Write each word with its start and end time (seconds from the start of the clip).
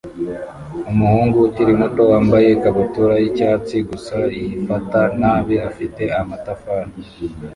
Umuhungu 0.91 1.35
ukiri 1.47 1.73
muto 1.81 2.01
wambaye 2.11 2.47
ikabutura 2.51 3.13
yicyatsi 3.23 3.75
gusa 3.89 4.15
yifata 4.39 4.99
nabi 5.21 5.55
afite 5.69 6.03
amatafari 6.21 6.91